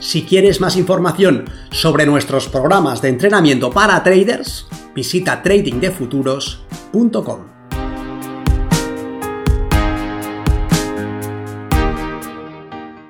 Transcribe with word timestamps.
Si 0.00 0.22
quieres 0.22 0.62
más 0.62 0.76
información 0.76 1.44
sobre 1.70 2.06
nuestros 2.06 2.48
programas 2.48 3.02
de 3.02 3.10
entrenamiento 3.10 3.70
para 3.70 4.02
traders, 4.02 4.66
visita 4.94 5.42
tradingdefuturos.com. 5.42 7.46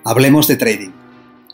Hablemos 0.04 0.48
de 0.48 0.56
trading, 0.56 0.90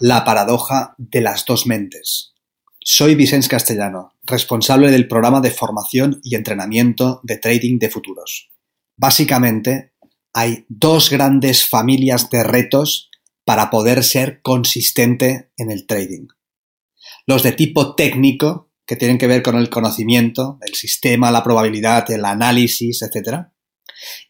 la 0.00 0.24
paradoja 0.24 0.95
de 0.96 1.20
las 1.20 1.45
dos 1.45 1.66
mentes. 1.66 2.32
Soy 2.80 3.14
Vicens 3.14 3.48
Castellano, 3.48 4.14
responsable 4.23 4.90
del 4.90 5.06
programa 5.06 5.42
de 5.42 5.50
formación 5.50 6.18
y 6.23 6.34
entrenamiento 6.34 7.20
de 7.24 7.37
trading 7.37 7.78
de 7.78 7.90
futuros. 7.90 8.48
Básicamente, 8.96 9.92
hay 10.32 10.64
dos 10.70 11.10
grandes 11.10 11.68
familias 11.68 12.30
de 12.30 12.42
retos 12.42 13.10
para 13.46 13.70
poder 13.70 14.02
ser 14.02 14.42
consistente 14.42 15.52
en 15.56 15.70
el 15.70 15.87
trading. 15.87 16.27
Los 17.26 17.45
de 17.45 17.52
tipo 17.52 17.95
técnico, 17.95 18.73
que 18.84 18.96
tienen 18.96 19.18
que 19.18 19.29
ver 19.29 19.43
con 19.45 19.57
el 19.57 19.71
conocimiento, 19.71 20.59
el 20.66 20.74
sistema, 20.74 21.30
la 21.30 21.45
probabilidad, 21.45 22.10
el 22.10 22.24
análisis, 22.24 23.02
etc. 23.02 23.46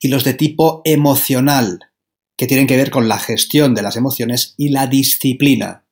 Y 0.01 0.09
los 0.09 0.23
de 0.23 0.35
tipo 0.35 0.83
emocional, 0.85 1.79
que 2.37 2.47
tienen 2.47 2.67
que 2.67 2.77
ver 2.77 2.91
con 2.91 3.09
la 3.09 3.19
gestión 3.19 3.75
de 3.75 3.81
las 3.81 3.97
emociones 3.97 4.55
y 4.59 4.69
la 4.69 4.87
disciplina. 4.87 5.87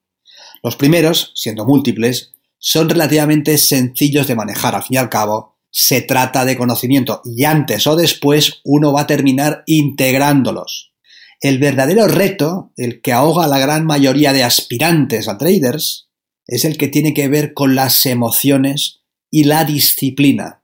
Los 0.63 0.77
primeros, 0.77 1.33
siendo 1.35 1.65
múltiples, 1.65 2.35
son 2.59 2.91
relativamente 2.91 3.57
sencillos 3.57 4.27
de 4.27 4.37
manejar. 4.37 4.75
Al 4.75 4.83
fin 4.83 4.97
y 4.97 4.99
al 4.99 5.09
cabo, 5.09 5.57
se 5.71 6.03
trata 6.03 6.45
de 6.45 6.59
conocimiento 6.59 7.23
y 7.25 7.45
antes 7.45 7.87
o 7.87 7.97
después 7.97 8.61
uno 8.65 8.93
va 8.93 9.03
a 9.03 9.07
terminar 9.07 9.63
integrándolos. 9.67 10.94
El 11.41 11.59
verdadero 11.59 12.07
reto, 12.07 12.73
el 12.77 13.01
que 13.01 13.13
ahoga 13.13 13.45
a 13.45 13.49
la 13.49 13.59
gran 13.59 13.87
mayoría 13.87 14.33
de 14.33 14.45
aspirantes 14.45 15.29
a 15.29 15.39
traders, 15.39 16.09
es 16.47 16.65
el 16.65 16.77
que 16.77 16.89
tiene 16.89 17.15
que 17.15 17.29
ver 17.29 17.55
con 17.55 17.75
las 17.75 18.07
emociones 18.07 19.01
y 19.31 19.45
la 19.45 19.65
disciplina. 19.65 20.63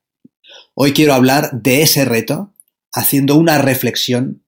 Hoy 0.74 0.92
quiero 0.92 1.14
hablar 1.14 1.50
de 1.52 1.82
ese 1.82 2.04
reto 2.04 2.54
haciendo 2.92 3.36
una 3.36 3.58
reflexión 3.58 4.44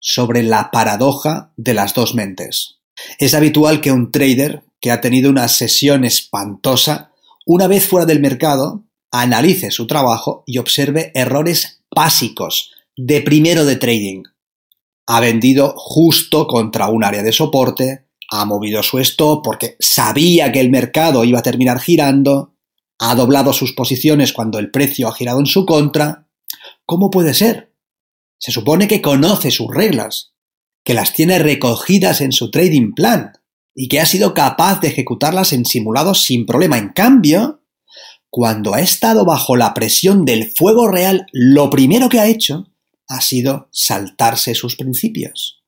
sobre 0.00 0.42
la 0.42 0.70
paradoja 0.70 1.52
de 1.56 1.74
las 1.74 1.94
dos 1.94 2.14
mentes. 2.14 2.78
Es 3.18 3.34
habitual 3.34 3.80
que 3.80 3.92
un 3.92 4.10
trader 4.10 4.62
que 4.80 4.90
ha 4.90 5.00
tenido 5.00 5.30
una 5.30 5.48
sesión 5.48 6.04
espantosa, 6.04 7.12
una 7.46 7.66
vez 7.66 7.86
fuera 7.86 8.06
del 8.06 8.20
mercado, 8.20 8.84
analice 9.10 9.70
su 9.70 9.86
trabajo 9.86 10.44
y 10.46 10.58
observe 10.58 11.10
errores 11.14 11.82
básicos 11.94 12.72
de 12.96 13.20
primero 13.20 13.64
de 13.64 13.76
trading 13.76 14.22
ha 15.12 15.18
vendido 15.18 15.74
justo 15.76 16.46
contra 16.46 16.88
un 16.88 17.02
área 17.02 17.24
de 17.24 17.32
soporte, 17.32 18.06
ha 18.30 18.44
movido 18.44 18.80
su 18.84 19.00
stop 19.00 19.42
porque 19.42 19.74
sabía 19.80 20.52
que 20.52 20.60
el 20.60 20.70
mercado 20.70 21.24
iba 21.24 21.40
a 21.40 21.42
terminar 21.42 21.80
girando, 21.80 22.54
ha 23.00 23.16
doblado 23.16 23.52
sus 23.52 23.72
posiciones 23.72 24.32
cuando 24.32 24.60
el 24.60 24.70
precio 24.70 25.08
ha 25.08 25.12
girado 25.12 25.40
en 25.40 25.46
su 25.46 25.66
contra. 25.66 26.28
¿Cómo 26.86 27.10
puede 27.10 27.34
ser? 27.34 27.74
Se 28.38 28.52
supone 28.52 28.86
que 28.86 29.02
conoce 29.02 29.50
sus 29.50 29.66
reglas, 29.74 30.32
que 30.84 30.94
las 30.94 31.12
tiene 31.12 31.40
recogidas 31.40 32.20
en 32.20 32.30
su 32.30 32.52
trading 32.52 32.92
plan 32.92 33.32
y 33.74 33.88
que 33.88 33.98
ha 33.98 34.06
sido 34.06 34.32
capaz 34.32 34.80
de 34.80 34.88
ejecutarlas 34.88 35.52
en 35.52 35.64
simulados 35.64 36.22
sin 36.22 36.46
problema. 36.46 36.78
En 36.78 36.90
cambio, 36.90 37.64
cuando 38.28 38.74
ha 38.74 38.80
estado 38.80 39.24
bajo 39.24 39.56
la 39.56 39.74
presión 39.74 40.24
del 40.24 40.52
fuego 40.52 40.86
real, 40.86 41.26
lo 41.32 41.68
primero 41.68 42.08
que 42.08 42.20
ha 42.20 42.28
hecho 42.28 42.69
ha 43.10 43.20
sido 43.20 43.68
saltarse 43.72 44.54
sus 44.54 44.76
principios. 44.76 45.62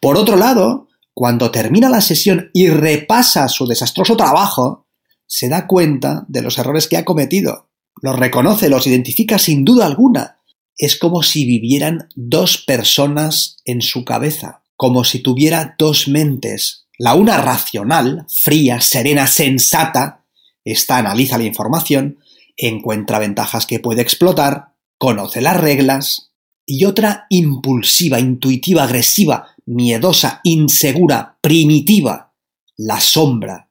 Por 0.00 0.16
otro 0.16 0.36
lado, 0.36 0.88
cuando 1.12 1.50
termina 1.50 1.88
la 1.88 2.00
sesión 2.00 2.50
y 2.54 2.68
repasa 2.68 3.48
su 3.48 3.66
desastroso 3.66 4.16
trabajo, 4.16 4.86
se 5.26 5.48
da 5.48 5.66
cuenta 5.66 6.24
de 6.28 6.42
los 6.42 6.58
errores 6.58 6.88
que 6.88 6.96
ha 6.96 7.04
cometido, 7.04 7.68
los 8.00 8.16
reconoce, 8.16 8.68
los 8.68 8.86
identifica 8.86 9.38
sin 9.38 9.64
duda 9.64 9.86
alguna. 9.86 10.40
Es 10.76 10.96
como 10.96 11.22
si 11.22 11.44
vivieran 11.44 12.08
dos 12.14 12.58
personas 12.58 13.56
en 13.64 13.82
su 13.82 14.04
cabeza, 14.04 14.62
como 14.76 15.04
si 15.04 15.18
tuviera 15.18 15.74
dos 15.78 16.08
mentes. 16.08 16.86
La 16.96 17.14
una 17.14 17.36
racional, 17.38 18.26
fría, 18.28 18.80
serena, 18.80 19.26
sensata, 19.26 20.24
esta 20.64 20.96
analiza 20.96 21.36
la 21.36 21.44
información, 21.44 22.18
encuentra 22.56 23.18
ventajas 23.18 23.66
que 23.66 23.80
puede 23.80 24.02
explotar, 24.02 24.74
conoce 24.98 25.40
las 25.40 25.60
reglas, 25.60 26.27
y 26.70 26.84
otra 26.84 27.24
impulsiva, 27.30 28.20
intuitiva, 28.20 28.82
agresiva, 28.84 29.54
miedosa, 29.64 30.42
insegura, 30.44 31.38
primitiva, 31.40 32.34
la 32.76 33.00
sombra, 33.00 33.70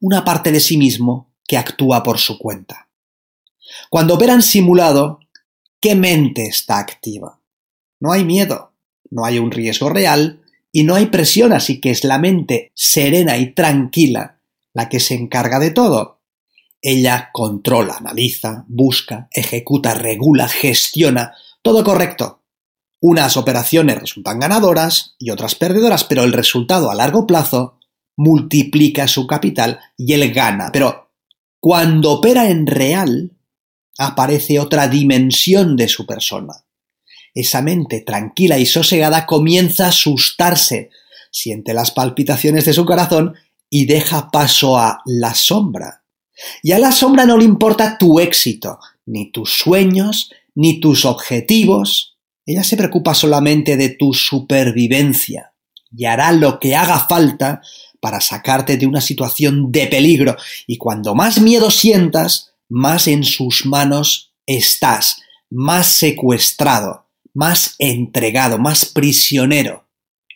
una 0.00 0.26
parte 0.26 0.52
de 0.52 0.60
sí 0.60 0.76
mismo 0.76 1.32
que 1.48 1.56
actúa 1.56 2.02
por 2.02 2.18
su 2.18 2.38
cuenta. 2.38 2.90
Cuando 3.88 4.16
operan 4.16 4.42
simulado, 4.42 5.20
¿qué 5.80 5.94
mente 5.94 6.42
está 6.42 6.78
activa? 6.78 7.40
No 7.98 8.12
hay 8.12 8.26
miedo, 8.26 8.74
no 9.10 9.24
hay 9.24 9.38
un 9.38 9.50
riesgo 9.50 9.88
real 9.88 10.42
y 10.70 10.84
no 10.84 10.96
hay 10.96 11.06
presión, 11.06 11.54
así 11.54 11.80
que 11.80 11.92
es 11.92 12.04
la 12.04 12.18
mente 12.18 12.72
serena 12.74 13.38
y 13.38 13.54
tranquila 13.54 14.38
la 14.74 14.90
que 14.90 15.00
se 15.00 15.14
encarga 15.14 15.58
de 15.58 15.70
todo. 15.70 16.20
Ella 16.82 17.30
controla, 17.32 17.94
analiza, 17.94 18.66
busca, 18.68 19.28
ejecuta, 19.32 19.94
regula, 19.94 20.46
gestiona, 20.46 21.32
todo 21.64 21.82
correcto. 21.82 22.42
Unas 23.00 23.36
operaciones 23.38 23.98
resultan 23.98 24.38
ganadoras 24.38 25.16
y 25.18 25.30
otras 25.30 25.54
perdedoras, 25.54 26.04
pero 26.04 26.22
el 26.22 26.32
resultado 26.32 26.90
a 26.90 26.94
largo 26.94 27.26
plazo 27.26 27.78
multiplica 28.16 29.08
su 29.08 29.26
capital 29.26 29.80
y 29.96 30.12
él 30.12 30.32
gana. 30.32 30.70
Pero 30.72 31.10
cuando 31.58 32.12
opera 32.12 32.50
en 32.50 32.66
real, 32.66 33.32
aparece 33.98 34.60
otra 34.60 34.88
dimensión 34.88 35.74
de 35.74 35.88
su 35.88 36.06
persona. 36.06 36.66
Esa 37.32 37.62
mente 37.62 38.02
tranquila 38.02 38.58
y 38.58 38.66
sosegada 38.66 39.24
comienza 39.24 39.86
a 39.86 39.88
asustarse, 39.88 40.90
siente 41.30 41.72
las 41.72 41.90
palpitaciones 41.90 42.66
de 42.66 42.74
su 42.74 42.84
corazón 42.84 43.34
y 43.70 43.86
deja 43.86 44.30
paso 44.30 44.76
a 44.76 45.00
la 45.06 45.34
sombra. 45.34 46.04
Y 46.62 46.72
a 46.72 46.78
la 46.78 46.92
sombra 46.92 47.24
no 47.24 47.38
le 47.38 47.44
importa 47.44 47.96
tu 47.96 48.20
éxito, 48.20 48.78
ni 49.06 49.32
tus 49.32 49.56
sueños, 49.58 50.30
ni 50.54 50.80
tus 50.80 51.04
objetivos. 51.04 52.16
Ella 52.46 52.64
se 52.64 52.76
preocupa 52.76 53.14
solamente 53.14 53.76
de 53.76 53.90
tu 53.90 54.12
supervivencia 54.12 55.52
y 55.96 56.04
hará 56.06 56.32
lo 56.32 56.58
que 56.58 56.74
haga 56.74 57.00
falta 57.00 57.62
para 58.00 58.20
sacarte 58.20 58.76
de 58.76 58.86
una 58.86 59.00
situación 59.00 59.72
de 59.72 59.86
peligro. 59.86 60.36
Y 60.66 60.76
cuando 60.76 61.14
más 61.14 61.40
miedo 61.40 61.70
sientas, 61.70 62.52
más 62.68 63.08
en 63.08 63.24
sus 63.24 63.64
manos 63.64 64.34
estás, 64.46 65.22
más 65.50 65.86
secuestrado, 65.86 67.08
más 67.32 67.76
entregado, 67.78 68.58
más 68.58 68.84
prisionero. 68.84 69.88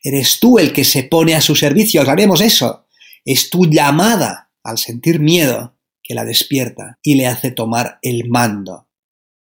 Eres 0.03 0.39
tú 0.41 0.59
el 0.59 0.73
que 0.73 0.85
se 0.85 1.03
pone 1.03 1.35
a 1.35 1.41
su 1.41 1.55
servicio, 1.55 2.01
haremos 2.01 2.41
eso. 2.41 2.87
Es 3.25 3.51
tu 3.51 3.67
llamada 3.67 4.51
al 4.63 4.79
sentir 4.79 5.21
miedo 5.21 5.77
que 6.03 6.15
la 6.15 6.25
despierta 6.25 6.99
y 7.03 7.17
le 7.17 7.27
hace 7.27 7.51
tomar 7.51 7.99
el 8.01 8.29
mando 8.29 8.88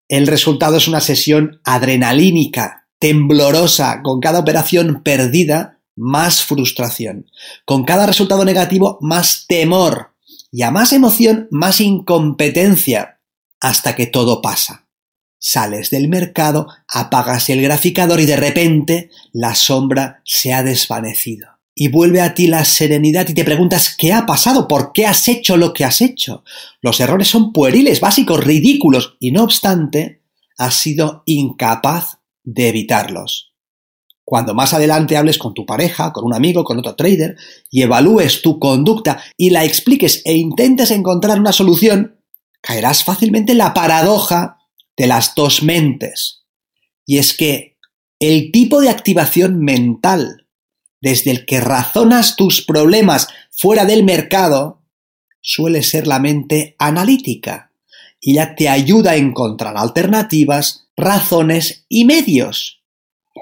el 0.09 0.27
resultado 0.27 0.77
es 0.77 0.89
una 0.89 1.01
sesión 1.01 1.61
adrenalínica, 1.65 2.89
temblorosa, 2.99 4.01
con 4.03 4.21
cada 4.21 4.39
operación 4.39 5.03
perdida, 5.05 5.81
más 5.97 6.43
frustración. 6.43 7.27
Con 7.67 7.85
cada 7.85 8.07
resultado 8.07 8.45
negativo, 8.45 8.99
más 9.03 9.45
temor. 9.47 10.15
Y 10.51 10.63
a 10.63 10.71
más 10.71 10.93
emoción, 10.93 11.47
más 11.51 11.81
incompetencia. 11.81 13.21
Hasta 13.61 13.95
que 13.95 14.07
todo 14.07 14.41
pasa. 14.41 14.87
Sales 15.39 15.91
del 15.91 16.09
mercado, 16.09 16.69
apagas 16.89 17.51
el 17.51 17.61
graficador 17.61 18.21
y 18.21 18.27
de 18.27 18.37
repente 18.37 19.11
la 19.33 19.55
sombra 19.55 20.23
se 20.25 20.53
ha 20.53 20.63
desvanecido 20.63 21.58
y 21.81 21.87
vuelve 21.87 22.21
a 22.21 22.35
ti 22.35 22.49
la 22.49 22.65
serenidad 22.65 23.29
y 23.29 23.35
te 23.35 23.45
preguntas 23.45 23.95
¿qué 23.97 24.13
ha 24.13 24.27
pasado? 24.27 24.67
¿Por 24.67 24.91
qué 24.93 25.07
has 25.07 25.29
hecho 25.29 25.57
lo 25.57 25.73
que 25.73 25.85
has 25.85 26.01
hecho? 26.01 26.43
Los 26.83 26.99
errores 26.99 27.29
son 27.29 27.53
pueriles, 27.53 28.01
básicos, 28.01 28.43
ridículos 28.43 29.17
y 29.21 29.31
no 29.31 29.45
obstante 29.45 30.25
has 30.57 30.75
sido 30.75 31.23
incapaz 31.25 32.19
de 32.43 32.71
evitarlos. 32.71 33.55
Cuando 34.25 34.55
más 34.55 34.75
adelante 34.75 35.17
hables 35.17 35.39
con 35.39 35.55
tu 35.55 35.65
pareja, 35.67 36.13
con 36.13 36.25
un 36.25 36.35
amigo, 36.35 36.65
con 36.65 36.81
otro 36.81 36.97
trader, 36.97 37.37
y 37.71 37.83
evalúes 37.83 38.43
tu 38.43 38.59
conducta 38.59 39.23
y 39.37 39.51
la 39.51 39.65
expliques 39.65 40.23
e 40.25 40.35
intentes 40.35 40.91
encontrar 40.91 41.39
una 41.39 41.53
solución, 41.53 42.21
caerás 42.61 43.05
fácilmente 43.05 43.53
en 43.53 43.59
la 43.59 43.73
paradoja 43.73 44.59
de 44.97 45.07
las 45.07 45.37
dos 45.37 45.63
mentes. 45.63 46.45
Y 47.07 47.19
es 47.19 47.35
que 47.35 47.79
el 48.19 48.51
tipo 48.51 48.81
de 48.81 48.91
activación 48.91 49.61
mental 49.61 50.38
desde 51.01 51.31
el 51.31 51.47
que 51.47 51.61
razonas 51.61 52.37
tus 52.37 52.63
problemas 52.63 53.29
fuera 53.51 53.85
del 53.85 54.05
mercado 54.05 54.83
suele 55.41 55.83
ser 55.83 56.07
la 56.07 56.19
mente 56.19 56.75
analítica 56.79 57.73
y 58.21 58.35
ya 58.35 58.55
te 58.55 58.69
ayuda 58.69 59.13
a 59.13 59.17
encontrar 59.17 59.77
alternativas, 59.77 60.89
razones 60.97 61.85
y 61.89 62.05
medios. 62.05 62.83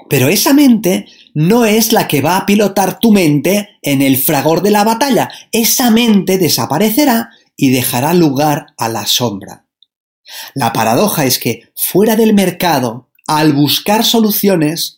Pero 0.09 0.27
esa 0.27 0.53
mente 0.53 1.07
no 1.33 1.65
es 1.65 1.91
la 1.91 2.07
que 2.07 2.21
va 2.21 2.37
a 2.37 2.45
pilotar 2.45 2.99
tu 2.99 3.11
mente 3.11 3.69
en 3.81 4.01
el 4.01 4.17
fragor 4.17 4.61
de 4.61 4.71
la 4.71 4.83
batalla. 4.83 5.29
Esa 5.51 5.89
mente 5.89 6.37
desaparecerá 6.37 7.31
y 7.55 7.71
dejará 7.71 8.13
lugar 8.13 8.67
a 8.77 8.89
la 8.89 9.05
sombra. 9.07 9.65
La 10.53 10.73
paradoja 10.73 11.25
es 11.25 11.39
que 11.39 11.71
fuera 11.75 12.15
del 12.15 12.33
mercado, 12.33 13.09
al 13.27 13.53
buscar 13.53 14.05
soluciones, 14.05 14.96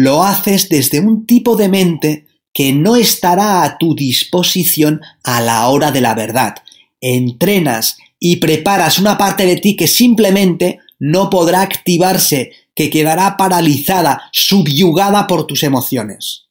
lo 0.00 0.22
haces 0.22 0.68
desde 0.68 1.00
un 1.00 1.26
tipo 1.26 1.56
de 1.56 1.68
mente 1.68 2.26
que 2.54 2.72
no 2.72 2.94
estará 2.94 3.64
a 3.64 3.78
tu 3.78 3.96
disposición 3.96 5.00
a 5.24 5.40
la 5.40 5.66
hora 5.66 5.90
de 5.90 6.00
la 6.00 6.14
verdad. 6.14 6.54
Entrenas 7.00 7.96
y 8.20 8.36
preparas 8.36 9.00
una 9.00 9.18
parte 9.18 9.44
de 9.44 9.56
ti 9.56 9.74
que 9.74 9.88
simplemente 9.88 10.78
no 11.00 11.28
podrá 11.30 11.62
activarse 11.62 12.52
que 12.76 12.90
quedará 12.90 13.36
paralizada, 13.36 14.22
subyugada 14.30 15.26
por 15.26 15.48
tus 15.48 15.64
emociones. 15.64 16.44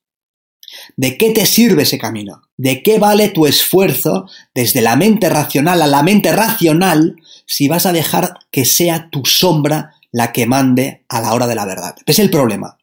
¿De 0.97 1.17
qué 1.17 1.31
te 1.31 1.45
sirve 1.45 1.83
ese 1.83 1.97
camino? 1.97 2.41
¿De 2.57 2.83
qué 2.83 2.99
vale 2.99 3.29
tu 3.29 3.45
esfuerzo 3.45 4.25
desde 4.53 4.81
la 4.81 4.97
mente 4.97 5.29
racional 5.29 5.81
a 5.81 5.87
la 5.87 6.03
mente 6.03 6.33
racional 6.33 7.15
si 7.45 7.69
vas 7.69 7.85
a 7.85 7.93
dejar 7.93 8.39
que 8.51 8.65
sea 8.65 9.09
tu 9.09 9.23
sombra 9.23 9.93
la 10.11 10.33
que 10.33 10.47
mande 10.47 11.05
a 11.07 11.21
la 11.21 11.33
hora 11.33 11.47
de 11.47 11.55
la 11.55 11.65
verdad? 11.65 11.95
Es 12.05 12.19
el 12.19 12.29
problema. 12.29 12.77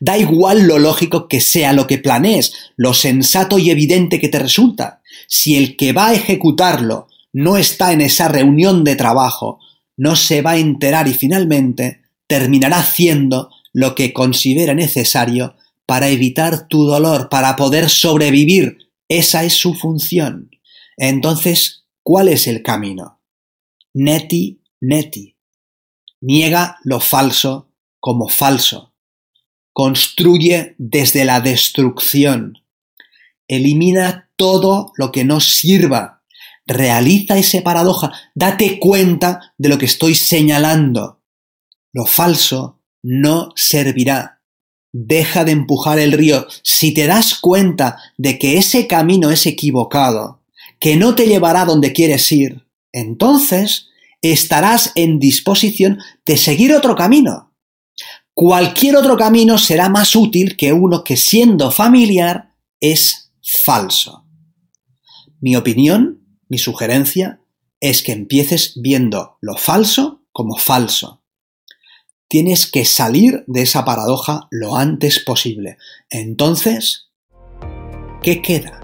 Da 0.00 0.18
igual 0.18 0.66
lo 0.66 0.78
lógico 0.78 1.28
que 1.28 1.40
sea 1.40 1.72
lo 1.72 1.86
que 1.86 1.98
planees, 1.98 2.52
lo 2.76 2.94
sensato 2.94 3.58
y 3.58 3.70
evidente 3.70 4.20
que 4.20 4.28
te 4.28 4.38
resulta. 4.38 5.02
Si 5.26 5.56
el 5.56 5.76
que 5.76 5.92
va 5.92 6.08
a 6.08 6.14
ejecutarlo 6.14 7.08
no 7.32 7.56
está 7.56 7.92
en 7.92 8.00
esa 8.00 8.28
reunión 8.28 8.84
de 8.84 8.96
trabajo, 8.96 9.58
no 9.96 10.16
se 10.16 10.42
va 10.42 10.52
a 10.52 10.58
enterar 10.58 11.08
y 11.08 11.14
finalmente 11.14 12.02
terminará 12.26 12.78
haciendo 12.78 13.50
lo 13.72 13.94
que 13.94 14.12
considere 14.12 14.74
necesario 14.74 15.56
para 15.86 16.08
evitar 16.08 16.68
tu 16.68 16.84
dolor, 16.84 17.28
para 17.28 17.56
poder 17.56 17.90
sobrevivir. 17.90 18.78
Esa 19.08 19.44
es 19.44 19.54
su 19.54 19.74
función. 19.74 20.50
Entonces, 20.96 21.84
¿cuál 22.02 22.28
es 22.28 22.46
el 22.46 22.62
camino? 22.62 23.20
Neti, 23.92 24.62
neti. 24.80 25.36
Niega 26.20 26.78
lo 26.84 27.00
falso 27.00 27.70
como 28.00 28.28
falso. 28.28 28.93
Construye 29.74 30.74
desde 30.78 31.26
la 31.26 31.40
destrucción. 31.40 32.54
Elimina 33.46 34.30
todo 34.36 34.92
lo 34.96 35.12
que 35.12 35.24
no 35.24 35.40
sirva. 35.40 36.22
Realiza 36.66 37.36
esa 37.36 37.60
paradoja. 37.62 38.10
Date 38.34 38.78
cuenta 38.78 39.52
de 39.58 39.68
lo 39.68 39.76
que 39.76 39.84
estoy 39.84 40.14
señalando. 40.14 41.20
Lo 41.92 42.06
falso 42.06 42.80
no 43.02 43.50
servirá. 43.54 44.40
Deja 44.92 45.44
de 45.44 45.52
empujar 45.52 45.98
el 45.98 46.12
río. 46.12 46.46
Si 46.62 46.94
te 46.94 47.06
das 47.06 47.34
cuenta 47.34 47.98
de 48.16 48.38
que 48.38 48.56
ese 48.56 48.86
camino 48.86 49.30
es 49.30 49.44
equivocado, 49.44 50.40
que 50.80 50.96
no 50.96 51.14
te 51.14 51.26
llevará 51.26 51.64
donde 51.64 51.92
quieres 51.92 52.30
ir, 52.32 52.64
entonces 52.92 53.88
estarás 54.22 54.92
en 54.94 55.18
disposición 55.18 55.98
de 56.24 56.36
seguir 56.36 56.72
otro 56.72 56.96
camino. 56.96 57.43
Cualquier 58.34 58.96
otro 58.96 59.16
camino 59.16 59.58
será 59.58 59.88
más 59.88 60.14
útil 60.16 60.56
que 60.56 60.72
uno 60.72 61.04
que 61.04 61.16
siendo 61.16 61.70
familiar 61.70 62.54
es 62.80 63.32
falso. 63.42 64.26
Mi 65.40 65.56
opinión, 65.56 66.26
mi 66.48 66.58
sugerencia, 66.58 67.40
es 67.80 68.02
que 68.02 68.12
empieces 68.12 68.72
viendo 68.76 69.38
lo 69.40 69.56
falso 69.56 70.24
como 70.32 70.56
falso 70.56 71.24
Tienes 72.28 72.66
que 72.66 72.84
salir 72.84 73.44
de 73.46 73.62
esa 73.62 73.84
paradoja 73.84 74.48
lo 74.50 74.74
antes 74.74 75.20
posible. 75.20 75.76
Entonces, 76.10 77.10
¿qué 78.22 78.42
queda? 78.42 78.83